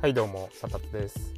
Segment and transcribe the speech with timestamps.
[0.00, 1.34] はいどうもサタツです。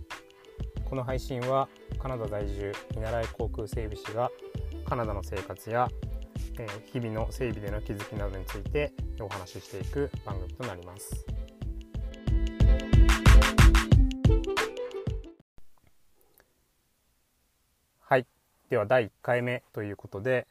[0.85, 1.69] この配信は
[1.99, 4.31] カナダ在住見習い航空整備士が
[4.85, 5.89] カナダの生活や、
[6.61, 11.27] えー、日々の整備での気づきなどについてお話ししていく番組となります。
[17.99, 18.27] はい。
[18.71, 20.47] では第1回目ということで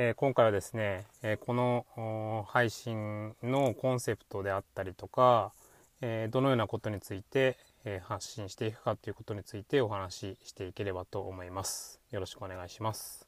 [0.00, 5.52] え、今回はですね、え、この配信のコンセプトであったりとか、
[6.00, 12.00] えー、どのようなことについて、え発信していくかということについてお話ししていければと思います。
[12.10, 13.26] よろしくお願いします。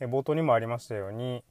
[0.00, 1.42] え冒頭にもありましたように、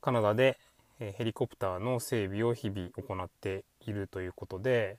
[0.00, 0.58] カナダで、
[0.98, 4.98] えヘリコプターの整備を日々行っているということで、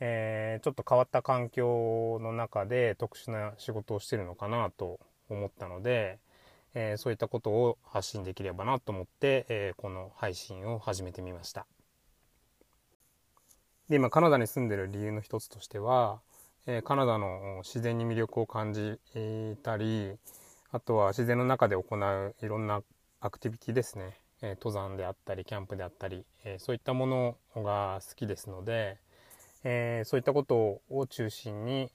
[0.00, 6.18] えちょっと変わった環境の中で特殊な仕事をしてるのかなと思ったので、
[6.74, 11.66] えそういったことを発信できればなと思って、えこの配信を始めてみました。
[13.88, 16.20] で、今カナダに住んでる理由の一つとしては、
[16.66, 18.98] えー、カナダの自然に魅力を感じ
[19.62, 20.12] たり、
[20.70, 22.82] あとは自然の中で行ういろんな
[23.20, 24.18] アクティビティですね。
[24.42, 28.98] えー、登山であったり、キャンプであったり、えー、そういったものが好きですので、
[29.64, 31.90] えそういったことを中心に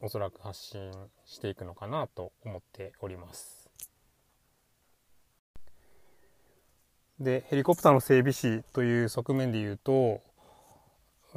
[0.00, 0.92] おそらく発信
[1.24, 3.70] していくのかなと思っております。
[7.18, 10.20] で、ヘリコプターの整備士という側面で言うと、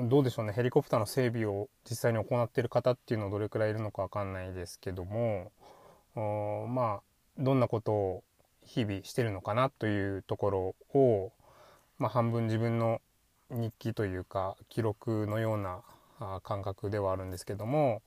[0.08, 0.54] どうでしょうね。
[0.54, 5.52] ヘリコプターの整備を実際に行っている方っていうのはどれくらいいるのか分かんないですけども
[6.70, 7.02] まあ
[7.38, 8.24] どんなことを
[8.64, 11.32] 日々してるのかなというところを、
[11.98, 13.02] まあ、半分自分の
[13.50, 15.82] 日記というか記録のような
[16.44, 18.02] 感覚ではあるんですけども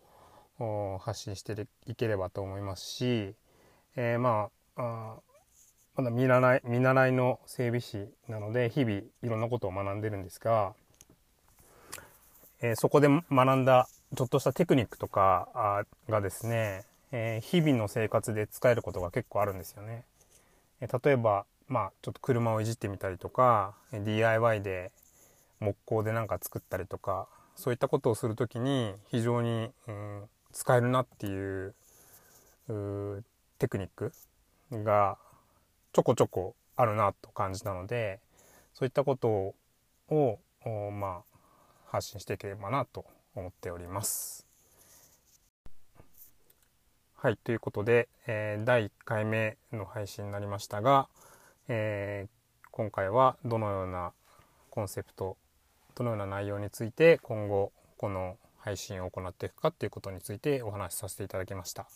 [1.01, 3.35] 発信していければと思いますし、
[3.97, 5.17] えー、まあ
[5.95, 10.75] まだ見習い見習いの整備士なので日々いろんなことを学んでるんですが
[12.65, 20.05] えー、そこで学んだちょっとしたテクニックとかがですね、えー、日々の生活で使えることが結構あるんですよね。
[20.81, 24.93] えー、例えば、まあ、ちょっと車をいじってみたりとか、DIY で
[25.59, 27.27] 木工でなんか作ったりとか、
[27.57, 30.23] そういったことをするときに非常に、うん、
[30.53, 31.75] 使えるなっていう
[33.59, 34.13] テクニック
[34.71, 35.19] が
[35.93, 38.21] ちょこちょこあるなと感じたので、
[38.75, 39.55] そういったこと
[40.09, 40.39] を、
[40.93, 41.32] まあ、
[41.93, 43.05] 発信していければなと
[43.35, 44.47] 思っております。
[47.17, 51.07] はい、ということで、えー、第1回目の配信になりましたが、
[51.69, 54.13] えー、今回はどのような
[54.71, 55.37] コンセプト、
[55.95, 61.87] どのような内容について今後この配信を行っていくかということについてお話しさせていただきました。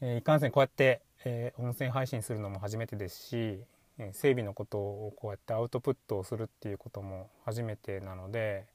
[0.00, 3.60] えー、いかんせんこうやって、えー、音声配信するのも初めてですし、
[3.98, 8.66] え整備のことをこうやってアウトプットをするっていうことも初めてなので、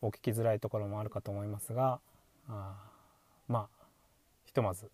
[0.00, 2.00] お聞きづらいところもあるかと思いますが
[2.48, 2.76] あ
[3.48, 3.84] まあ
[4.46, 4.90] ひとまず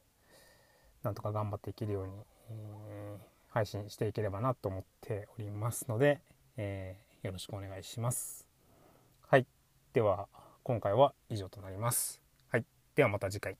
[1.02, 2.12] なんとか頑張っていけるように、
[2.50, 3.22] えー、
[3.52, 6.20] 配信していければなと思っておりますので、
[6.56, 8.48] えー、よろしくお願いします。
[9.28, 9.46] はい。
[9.92, 10.28] では
[10.62, 12.22] 今回は以上となります。
[12.50, 12.64] はい。
[12.94, 13.56] ではまた次回。